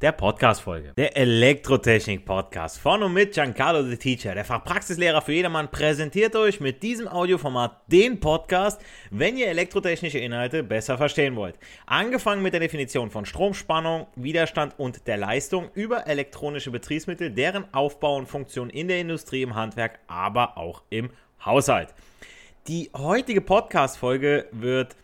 [0.00, 0.94] der Podcast-Folge.
[0.96, 6.82] Der Elektrotechnik-Podcast von und mit Giancarlo the Teacher, der Fachpraxislehrer für jedermann, präsentiert euch mit
[6.82, 8.80] diesem Audioformat den Podcast,
[9.10, 11.56] wenn ihr elektrotechnische Inhalte besser verstehen wollt.
[11.84, 18.16] Angefangen mit der Definition von Stromspannung, Widerstand und der Leistung über elektronische Betriebsmittel, deren Aufbau
[18.16, 21.10] und Funktion in der Industrie, im Handwerk, aber auch im
[21.44, 21.88] Haushalt.
[22.68, 24.96] Die heutige Podcast-Folge wird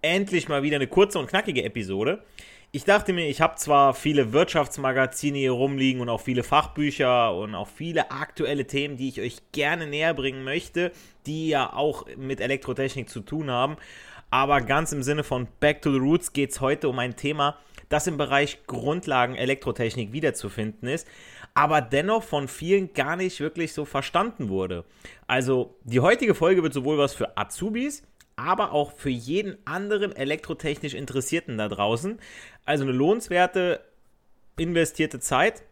[0.00, 2.22] endlich mal wieder eine kurze und knackige Episode
[2.74, 7.54] ich dachte mir, ich habe zwar viele Wirtschaftsmagazine hier rumliegen und auch viele Fachbücher und
[7.54, 10.90] auch viele aktuelle Themen, die ich euch gerne näher bringen möchte,
[11.24, 13.76] die ja auch mit Elektrotechnik zu tun haben.
[14.28, 17.58] Aber ganz im Sinne von Back to the Roots geht es heute um ein Thema,
[17.90, 21.06] das im Bereich Grundlagen Elektrotechnik wiederzufinden ist,
[21.54, 24.84] aber dennoch von vielen gar nicht wirklich so verstanden wurde.
[25.28, 28.02] Also die heutige Folge wird sowohl was für Azubis,
[28.36, 32.18] aber auch für jeden anderen elektrotechnisch Interessierten da draußen.
[32.64, 33.80] Also eine lohnenswerte
[34.56, 35.62] investierte Zeit.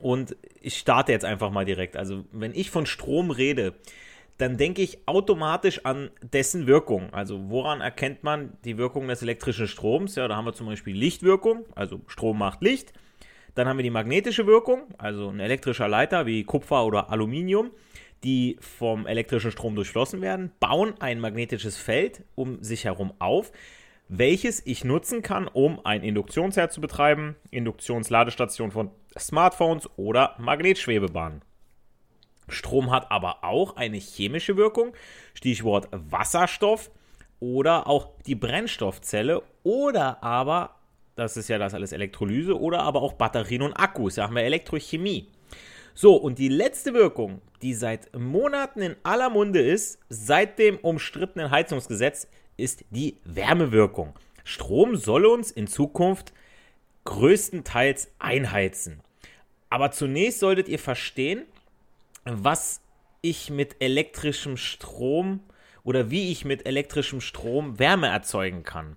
[0.00, 1.96] Und ich starte jetzt einfach mal direkt.
[1.96, 3.74] Also wenn ich von Strom rede,
[4.38, 7.12] dann denke ich automatisch an dessen Wirkung.
[7.12, 10.14] Also woran erkennt man die Wirkung des elektrischen Stroms?
[10.14, 12.92] Ja, da haben wir zum Beispiel Lichtwirkung, also Strom macht Licht.
[13.54, 17.70] Dann haben wir die magnetische Wirkung, also ein elektrischer Leiter wie Kupfer oder Aluminium
[18.24, 23.52] die vom elektrischen Strom durchflossen werden, bauen ein magnetisches Feld um sich herum auf,
[24.08, 31.42] welches ich nutzen kann, um ein Induktionsherd zu betreiben, Induktionsladestation von Smartphones oder Magnetschwebebahnen.
[32.48, 34.92] Strom hat aber auch eine chemische Wirkung,
[35.34, 36.90] Stichwort Wasserstoff
[37.38, 40.74] oder auch die Brennstoffzelle oder aber,
[41.14, 45.28] das ist ja das alles Elektrolyse, oder aber auch Batterien und Akkus, sagen wir Elektrochemie.
[45.94, 51.50] So, und die letzte Wirkung, die seit Monaten in aller Munde ist, seit dem umstrittenen
[51.50, 54.14] Heizungsgesetz, ist die Wärmewirkung.
[54.44, 56.32] Strom soll uns in Zukunft
[57.04, 59.00] größtenteils einheizen.
[59.68, 61.44] Aber zunächst solltet ihr verstehen,
[62.24, 62.80] was
[63.22, 65.40] ich mit elektrischem Strom
[65.84, 68.96] oder wie ich mit elektrischem Strom Wärme erzeugen kann.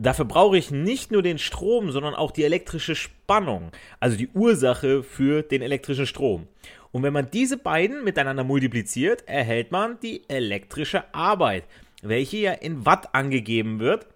[0.00, 5.02] Dafür brauche ich nicht nur den Strom, sondern auch die elektrische Spannung, also die Ursache
[5.02, 6.46] für den elektrischen Strom.
[6.92, 11.64] Und wenn man diese beiden miteinander multipliziert, erhält man die elektrische Arbeit,
[12.02, 14.06] welche ja in Watt angegeben wird.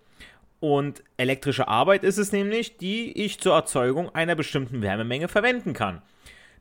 [0.60, 6.00] Und elektrische Arbeit ist es nämlich, die ich zur Erzeugung einer bestimmten Wärmemenge verwenden kann.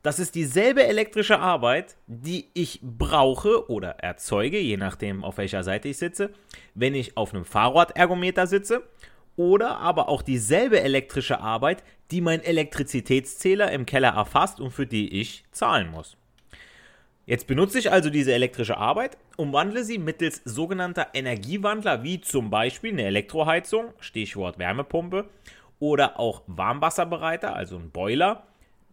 [0.02, 5.90] Das ist dieselbe elektrische Arbeit, die ich brauche oder erzeuge, je nachdem auf welcher Seite
[5.90, 6.32] ich sitze,
[6.74, 8.82] wenn ich auf einem Fahrradergometer sitze
[9.36, 15.20] oder aber auch dieselbe elektrische Arbeit, die mein Elektrizitätszähler im Keller erfasst und für die
[15.20, 16.18] ich zahlen muss.
[17.26, 22.92] Jetzt benutze ich also diese elektrische Arbeit, umwandle sie mittels sogenannter Energiewandler wie zum Beispiel
[22.92, 25.30] eine Elektroheizung, Stichwort Wärmepumpe,
[25.80, 28.44] oder auch Warmwasserbereiter, also ein Boiler,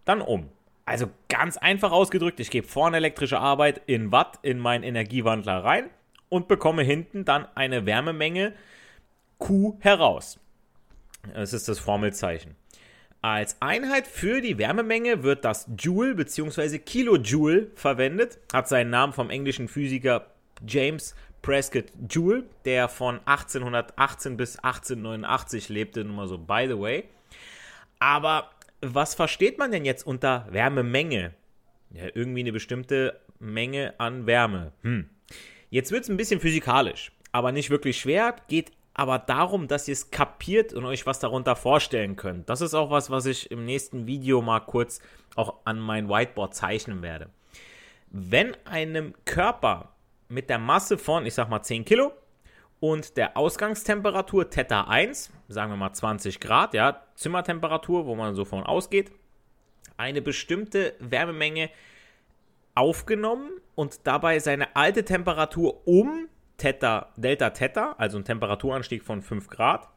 [0.05, 0.49] dann um.
[0.85, 5.91] Also ganz einfach ausgedrückt, ich gebe vorne elektrische Arbeit in Watt in meinen Energiewandler rein
[6.31, 8.55] und bekomme hinten dann eine Wärmemenge
[9.39, 10.39] Q heraus.
[11.35, 12.57] Das ist das Formelzeichen.
[13.21, 16.79] Als Einheit für die Wärmemenge wird das Joule bzw.
[16.79, 20.27] Kilojoule verwendet, hat seinen Namen vom englischen Physiker
[20.67, 27.05] James Prescott Joule, der von 1818 bis 1889 lebte, nur mal so by the way.
[27.99, 28.51] Aber
[28.81, 31.35] was versteht man denn jetzt unter Wärmemenge?
[31.91, 34.73] Ja, irgendwie eine bestimmte Menge an Wärme.
[34.83, 35.09] Hm.
[35.71, 39.93] Jetzt wird es ein bisschen physikalisch, aber nicht wirklich schwer, geht aber darum, dass ihr
[39.93, 42.49] es kapiert und euch was darunter vorstellen könnt.
[42.49, 45.01] Das ist auch was, was ich im nächsten Video mal kurz
[45.37, 47.31] auch an mein Whiteboard zeichnen werde.
[48.11, 49.93] Wenn einem Körper
[50.29, 52.11] mit der Masse von, ich sag mal 10 Kilo
[52.81, 58.45] und der Ausgangstemperatur Theta 1, sagen wir mal 20 Grad, ja, Zimmertemperatur, wo man so
[58.45, 59.13] von ausgeht,
[59.97, 61.71] eine bestimmte Wärmemenge
[62.75, 66.29] aufgenommen und dabei seine alte Temperatur um
[66.59, 69.89] Theta, Delta Theta, also ein Temperaturanstieg von 5 Grad,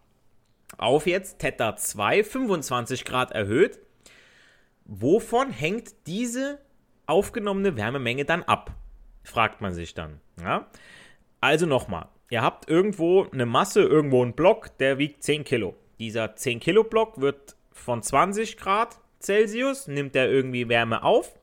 [0.78, 3.80] auf jetzt Theta 2, 25 Grad erhöht.
[4.86, 6.60] Wovon hängt diese
[7.08, 8.72] aufgenommene Wärmemenge dann ab?
[9.24, 10.22] Fragt man sich dann.
[10.40, 10.68] Ja?
[11.42, 15.75] Also nochmal, ihr habt irgendwo eine Masse, irgendwo einen Block, der wiegt 10 Kilo.
[16.00, 21.40] Dieser 10 Kilo Block wird von 20 Grad Celsius, nimmt er irgendwie Wärme auf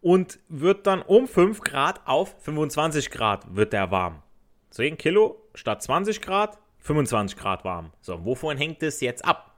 [0.00, 4.22] und wird dann um 5 Grad auf 25 Grad wird der warm.
[4.76, 7.92] 10 Kilo statt 20 Grad, 25 Grad warm.
[8.02, 9.56] So, wovon hängt es jetzt ab?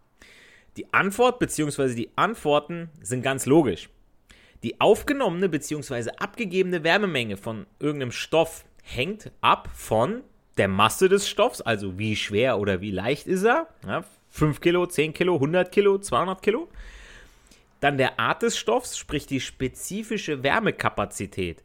[0.77, 1.93] Die Antwort bzw.
[1.97, 3.89] die Antworten sind ganz logisch.
[4.63, 6.11] Die aufgenommene bzw.
[6.19, 10.23] abgegebene Wärmemenge von irgendeinem Stoff hängt ab von
[10.57, 13.67] der Masse des Stoffs, also wie schwer oder wie leicht ist er.
[13.85, 16.69] Ja, 5 Kilo, 10 Kilo, 100 Kilo, 200 Kilo.
[17.81, 21.65] Dann der Art des Stoffs, sprich die spezifische Wärmekapazität.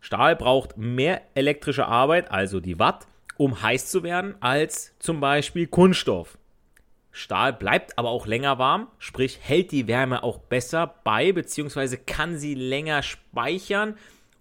[0.00, 3.06] Stahl braucht mehr elektrische Arbeit, also die Watt,
[3.36, 6.38] um heiß zu werden, als zum Beispiel Kunststoff.
[7.10, 12.36] Stahl bleibt aber auch länger warm, sprich hält die Wärme auch besser bei, beziehungsweise kann
[12.36, 13.96] sie länger speichern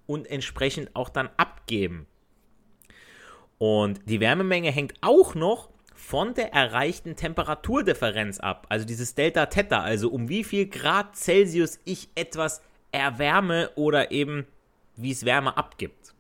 [0.08, 2.06] und entsprechend auch dann abgeben.
[3.58, 9.80] Und die Wärmemenge hängt auch noch von der erreichten Temperaturdifferenz ab, also dieses Delta Theta,
[9.80, 12.62] also um wie viel Grad Celsius ich etwas
[12.92, 14.46] erwärme oder eben
[14.98, 16.14] wie es Wärme abgibt.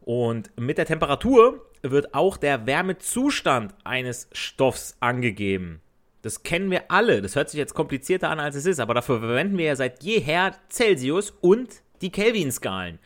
[0.00, 5.80] Und mit der Temperatur wird auch der Wärmezustand eines Stoffs angegeben.
[6.22, 7.22] Das kennen wir alle.
[7.22, 10.02] Das hört sich jetzt komplizierter an, als es ist, aber dafür verwenden wir ja seit
[10.02, 12.98] jeher Celsius und die Kelvin-Skalen.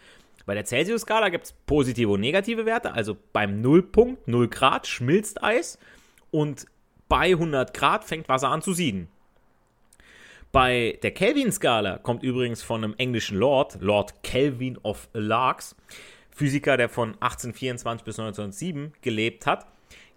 [0.46, 5.42] Bei der Celsius-Skala gibt es positive und negative Werte, also beim Nullpunkt, 0 Grad, schmilzt
[5.42, 5.78] Eis
[6.30, 6.66] und
[7.08, 9.08] bei 100 Grad fängt Wasser an zu sieden.
[10.54, 15.74] Bei der Kelvin-Skala kommt übrigens von einem englischen Lord, Lord Kelvin of Larks,
[16.30, 19.66] Physiker, der von 1824 bis 1907 gelebt hat,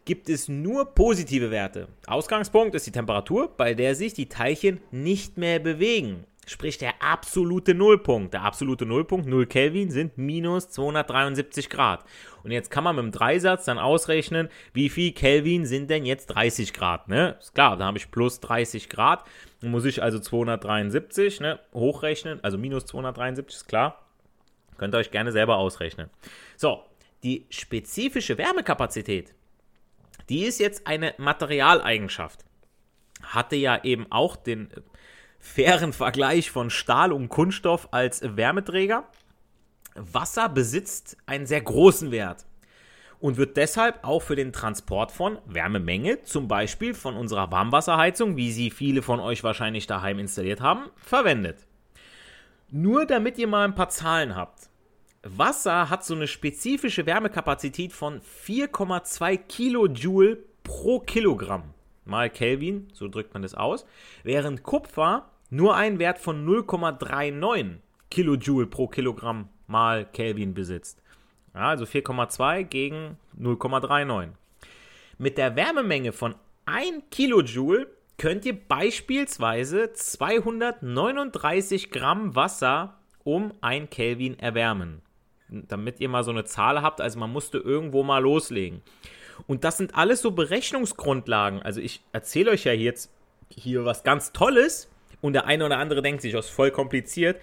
[0.05, 1.87] gibt es nur positive Werte.
[2.05, 6.23] Ausgangspunkt ist die Temperatur, bei der sich die Teilchen nicht mehr bewegen.
[6.47, 8.33] Sprich der absolute Nullpunkt.
[8.33, 12.05] Der absolute Nullpunkt, 0 Kelvin, sind minus 273 Grad.
[12.43, 16.27] Und jetzt kann man mit dem Dreisatz dann ausrechnen, wie viel Kelvin sind denn jetzt
[16.27, 17.09] 30 Grad.
[17.09, 17.35] Ne?
[17.41, 19.25] Ist klar, da habe ich plus 30 Grad.
[19.59, 24.05] Dann muss ich also 273 ne, hochrechnen, also minus 273 ist klar.
[24.77, 26.09] Könnt ihr euch gerne selber ausrechnen.
[26.55, 26.81] So,
[27.23, 29.33] die spezifische Wärmekapazität,
[30.29, 32.45] die ist jetzt eine Materialeigenschaft.
[33.21, 34.69] Hatte ja eben auch den
[35.39, 39.07] fairen Vergleich von Stahl und Kunststoff als Wärmeträger.
[39.95, 42.45] Wasser besitzt einen sehr großen Wert
[43.19, 48.51] und wird deshalb auch für den Transport von Wärmemenge, zum Beispiel von unserer Warmwasserheizung, wie
[48.51, 51.65] sie viele von euch wahrscheinlich daheim installiert haben, verwendet.
[52.69, 54.69] Nur damit ihr mal ein paar Zahlen habt.
[55.23, 61.73] Wasser hat so eine spezifische Wärmekapazität von 4,2 Kilojoule pro Kilogramm
[62.07, 63.85] mal Kelvin, so drückt man das aus,
[64.23, 67.77] während Kupfer nur einen Wert von 0,39
[68.09, 71.01] Kilojoule pro Kilogramm mal Kelvin besitzt.
[71.53, 74.29] Ja, also 4,2 gegen 0,39.
[75.17, 77.87] Mit der Wärmemenge von 1 Kilojoule
[78.17, 85.01] könnt ihr beispielsweise 239 Gramm Wasser um 1 Kelvin erwärmen.
[85.49, 88.81] Damit ihr mal so eine Zahl habt, also man musste irgendwo mal loslegen.
[89.45, 91.61] Und das sind alles so Berechnungsgrundlagen.
[91.61, 93.11] Also ich erzähle euch ja jetzt
[93.49, 94.89] hier was ganz Tolles
[95.21, 97.39] und der eine oder andere denkt sich, das ist voll kompliziert.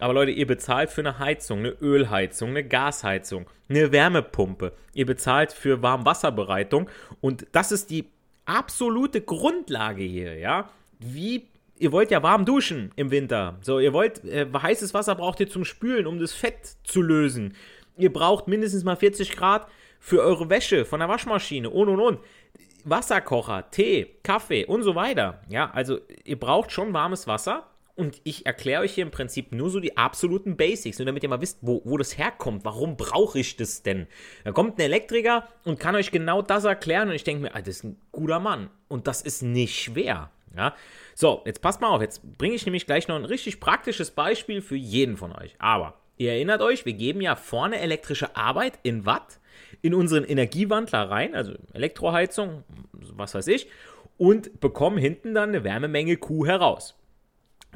[0.00, 4.72] Aber Leute, ihr bezahlt für eine Heizung, eine Ölheizung, eine Gasheizung, eine Wärmepumpe.
[4.92, 8.08] Ihr bezahlt für Warmwasserbereitung und das ist die
[8.44, 10.68] absolute Grundlage hier, ja?
[10.98, 11.46] Wie
[11.78, 13.58] ihr wollt ja warm duschen im Winter.
[13.60, 17.54] So, ihr wollt äh, heißes Wasser braucht ihr zum Spülen, um das Fett zu lösen.
[17.96, 19.66] Ihr braucht mindestens mal 40 Grad
[20.04, 22.20] für eure Wäsche von der Waschmaschine und und und.
[22.84, 25.40] Wasserkocher, Tee, Kaffee und so weiter.
[25.48, 27.70] Ja, also ihr braucht schon warmes Wasser.
[27.96, 31.28] Und ich erkläre euch hier im Prinzip nur so die absoluten Basics, nur damit ihr
[31.30, 32.66] mal wisst, wo, wo das herkommt.
[32.66, 34.06] Warum brauche ich das denn?
[34.42, 37.08] Da kommt ein Elektriker und kann euch genau das erklären.
[37.08, 38.68] Und ich denke mir, ah, das ist ein guter Mann.
[38.88, 40.30] Und das ist nicht schwer.
[40.54, 40.74] Ja?
[41.14, 42.02] So, jetzt passt mal auf.
[42.02, 45.54] Jetzt bringe ich nämlich gleich noch ein richtig praktisches Beispiel für jeden von euch.
[45.60, 49.38] Aber ihr erinnert euch, wir geben ja vorne elektrische Arbeit in Watt
[49.84, 53.68] in unseren Energiewandler rein, also Elektroheizung, was weiß ich,
[54.16, 56.98] und bekommen hinten dann eine Wärmemenge Q heraus.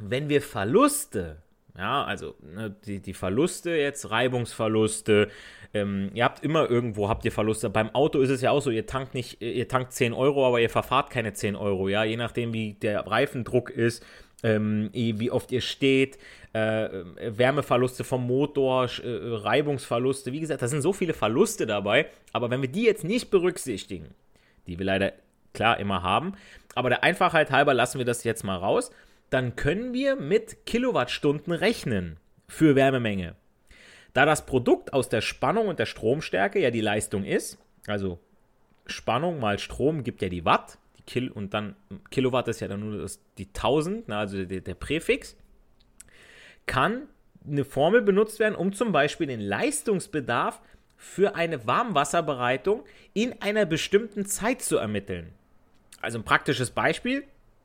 [0.00, 1.42] Wenn wir Verluste,
[1.76, 5.28] ja, also ne, die, die Verluste jetzt, Reibungsverluste,
[5.74, 7.68] ähm, ihr habt immer irgendwo, habt ihr Verluste.
[7.68, 10.62] Beim Auto ist es ja auch so, ihr tankt nicht, ihr tankt 10 Euro, aber
[10.62, 14.02] ihr verfahrt keine 10 Euro, ja, je nachdem wie der Reifendruck ist,
[14.42, 16.18] ähm, wie oft ihr steht,
[16.52, 16.88] äh,
[17.20, 20.32] Wärmeverluste vom Motor, äh, Reibungsverluste.
[20.32, 22.06] Wie gesagt, da sind so viele Verluste dabei.
[22.32, 24.14] Aber wenn wir die jetzt nicht berücksichtigen,
[24.66, 25.12] die wir leider
[25.52, 26.32] klar immer haben,
[26.74, 28.90] aber der Einfachheit halber lassen wir das jetzt mal raus,
[29.30, 33.34] dann können wir mit Kilowattstunden rechnen für Wärmemenge.
[34.14, 38.18] Da das Produkt aus der Spannung und der Stromstärke ja die Leistung ist, also
[38.86, 41.74] Spannung mal Strom gibt ja die Watt, Kil und dann
[42.10, 45.36] Kilowatt ist ja dann nur das, die 1000, also der, der Präfix,
[46.66, 47.08] kann
[47.46, 50.60] eine Formel benutzt werden, um zum Beispiel den Leistungsbedarf
[50.98, 52.84] für eine Warmwasserbereitung
[53.14, 55.32] in einer bestimmten Zeit zu ermitteln.
[56.02, 57.24] Also ein praktisches Beispiel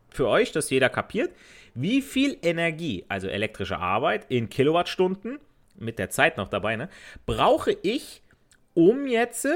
[0.09, 1.31] für euch, dass jeder kapiert,
[1.75, 5.39] wie viel Energie, also elektrische Arbeit in Kilowattstunden,
[5.75, 6.87] mit der Zeit noch dabei, ne,
[7.25, 8.21] brauche ich,
[8.73, 9.47] um jetzt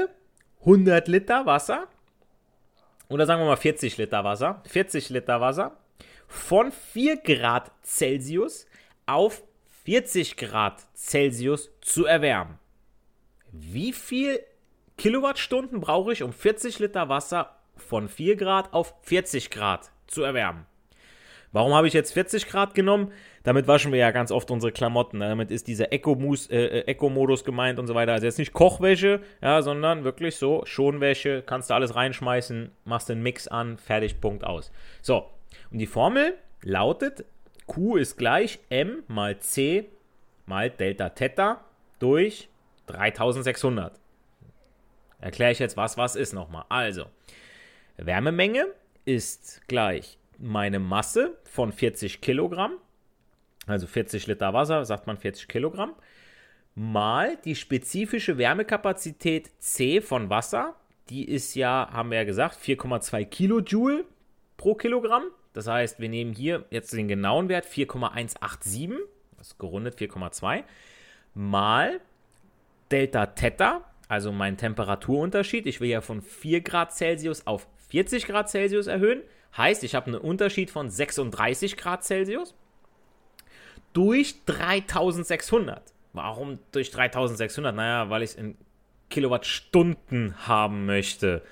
[0.60, 1.86] 100 Liter Wasser
[3.08, 5.76] oder sagen wir mal 40 Liter Wasser, 40 Liter Wasser
[6.26, 8.66] von 4 Grad Celsius
[9.06, 9.42] auf
[9.84, 12.58] 40 Grad Celsius zu erwärmen.
[13.50, 14.40] Wie viel
[14.98, 20.66] Kilowattstunden brauche ich, um 40 Liter Wasser von 4 Grad auf 40 Grad zu erwärmen?
[21.52, 23.12] Warum habe ich jetzt 40 Grad genommen?
[23.42, 25.20] Damit waschen wir ja ganz oft unsere Klamotten.
[25.20, 27.08] Damit ist dieser Eco-Modus äh, Eco
[27.44, 28.12] gemeint und so weiter.
[28.12, 31.42] Also jetzt nicht Kochwäsche, ja, sondern wirklich so Schonwäsche.
[31.46, 34.70] Kannst du alles reinschmeißen, machst den Mix an, fertig, Punkt aus.
[35.00, 35.30] So,
[35.70, 37.24] und die Formel lautet,
[37.66, 39.86] Q ist gleich M mal C
[40.44, 41.64] mal Delta Theta
[41.98, 42.48] durch
[42.86, 43.98] 3600.
[45.20, 46.64] Erkläre ich jetzt, was was ist nochmal.
[46.68, 47.06] Also,
[47.96, 48.66] Wärmemenge
[49.04, 52.72] ist gleich meine Masse von 40 Kilogramm,
[53.66, 55.94] also 40 Liter Wasser, sagt man 40 Kilogramm,
[56.74, 60.76] mal die spezifische Wärmekapazität C von Wasser,
[61.10, 64.04] die ist ja, haben wir ja gesagt, 4,2 Kilojoule
[64.56, 65.24] pro Kilogramm.
[65.54, 68.90] Das heißt, wir nehmen hier jetzt den genauen Wert 4,187,
[69.36, 70.62] das ist gerundet 4,2,
[71.34, 72.00] mal
[72.90, 75.66] Delta Theta, also mein Temperaturunterschied.
[75.66, 79.22] Ich will ja von 4 Grad Celsius auf 40 Grad Celsius erhöhen.
[79.56, 82.54] Heißt, ich habe einen Unterschied von 36 Grad Celsius
[83.92, 85.82] durch 3600.
[86.12, 87.74] Warum durch 3600?
[87.74, 88.56] Naja, weil ich es in
[89.10, 91.42] Kilowattstunden haben möchte.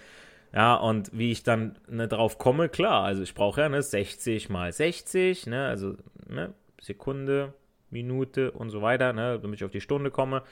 [0.52, 4.48] Ja, und wie ich dann ne, drauf komme, klar, also ich brauche ja ne, 60
[4.48, 5.96] mal 60, ne, also
[6.28, 7.52] ne, Sekunde,
[7.90, 10.42] Minute und so weiter, ne, damit ich auf die Stunde komme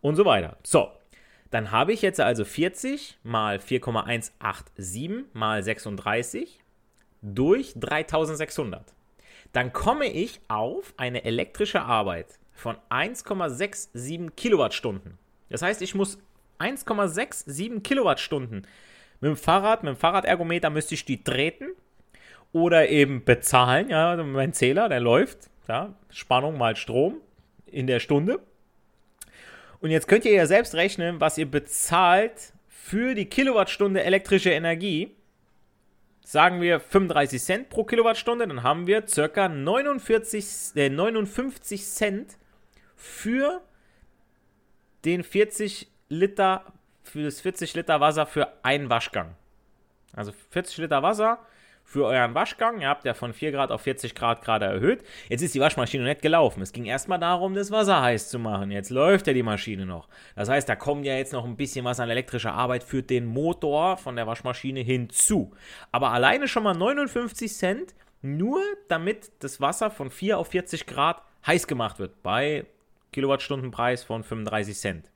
[0.00, 0.58] und so weiter.
[0.62, 0.90] So,
[1.50, 6.60] dann habe ich jetzt also 40 mal 4,187 mal 36
[7.22, 8.94] durch 3600.
[9.52, 15.18] Dann komme ich auf eine elektrische Arbeit von 1,67 Kilowattstunden.
[15.48, 16.18] Das heißt, ich muss
[16.58, 18.66] 1,67 Kilowattstunden
[19.20, 21.68] mit dem Fahrrad, mit dem Fahrradergometer müsste ich die treten
[22.52, 23.90] oder eben bezahlen.
[23.90, 25.50] Ja, mein Zähler, der läuft.
[25.68, 27.20] Ja, Spannung mal Strom
[27.66, 28.40] in der Stunde.
[29.80, 35.14] Und jetzt könnt ihr ja selbst rechnen, was ihr bezahlt für die Kilowattstunde elektrische Energie
[36.28, 42.36] sagen wir 35 Cent pro Kilowattstunde, dann haben wir circa 49, äh, 59 Cent
[42.96, 43.62] für
[45.06, 46.66] den 40 Liter,
[47.02, 49.36] für das 40 Liter Wasser für einen Waschgang.
[50.12, 51.38] Also 40 Liter Wasser
[51.88, 52.82] für euren Waschgang.
[52.82, 55.02] Ihr habt ja von 4 Grad auf 40 Grad gerade erhöht.
[55.30, 56.60] Jetzt ist die Waschmaschine nicht gelaufen.
[56.60, 58.70] Es ging erstmal darum, das Wasser heiß zu machen.
[58.70, 60.06] Jetzt läuft ja die Maschine noch.
[60.36, 63.24] Das heißt, da kommt ja jetzt noch ein bisschen was an elektrischer Arbeit für den
[63.24, 65.54] Motor von der Waschmaschine hinzu.
[65.90, 71.22] Aber alleine schon mal 59 Cent, nur damit das Wasser von 4 auf 40 Grad
[71.46, 72.22] heiß gemacht wird.
[72.22, 72.66] Bei
[73.12, 75.10] Kilowattstundenpreis von 35 Cent.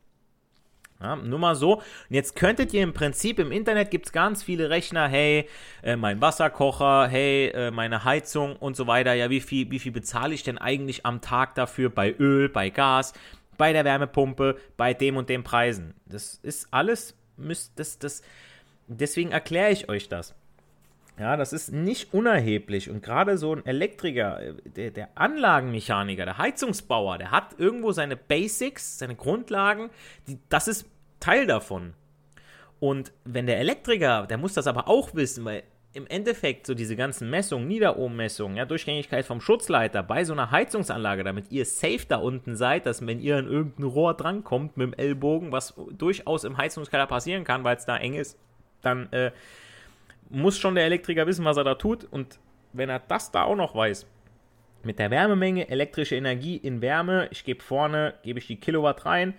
[1.02, 1.78] Ja, nur mal so.
[1.78, 5.48] Und jetzt könntet ihr im Prinzip, im Internet gibt es ganz viele Rechner, hey,
[5.82, 9.12] äh, mein Wasserkocher, hey, äh, meine Heizung und so weiter.
[9.14, 12.70] Ja, wie viel, wie viel bezahle ich denn eigentlich am Tag dafür bei Öl, bei
[12.70, 13.14] Gas,
[13.58, 15.94] bei der Wärmepumpe, bei dem und dem Preisen?
[16.06, 18.22] Das ist alles, müsst, das, das,
[18.86, 20.34] deswegen erkläre ich euch das.
[21.18, 22.90] Ja, das ist nicht unerheblich.
[22.90, 28.16] Und gerade so ein Elektriker, äh, der, der, Anlagenmechaniker, der Heizungsbauer, der hat irgendwo seine
[28.16, 29.90] Basics, seine Grundlagen,
[30.26, 30.86] die, das ist
[31.20, 31.94] Teil davon.
[32.80, 35.62] Und wenn der Elektriker, der muss das aber auch wissen, weil
[35.94, 41.22] im Endeffekt so diese ganzen Messungen, Niederohmmessungen, ja, Durchgängigkeit vom Schutzleiter bei so einer Heizungsanlage,
[41.22, 44.94] damit ihr safe da unten seid, dass wenn ihr an irgendein Rohr drankommt mit dem
[44.94, 48.38] Ellbogen, was durchaus im Heizungskeller passieren kann, weil es da eng ist,
[48.80, 49.32] dann äh,
[50.32, 52.04] muss schon der Elektriker wissen, was er da tut.
[52.04, 52.38] Und
[52.72, 54.06] wenn er das da auch noch weiß,
[54.82, 59.34] mit der Wärmemenge, elektrische Energie in Wärme, ich gebe vorne, gebe ich die Kilowatt rein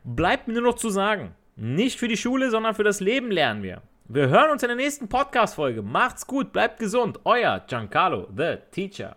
[0.05, 3.63] Bleibt mir nur noch zu sagen, nicht für die Schule, sondern für das Leben lernen
[3.63, 3.83] wir.
[4.09, 5.83] Wir hören uns in der nächsten Podcast-Folge.
[5.83, 7.19] Macht's gut, bleibt gesund.
[7.25, 9.17] Euer Giancarlo, the Teacher.